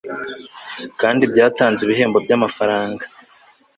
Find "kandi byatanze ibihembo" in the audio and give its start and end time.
1.01-2.17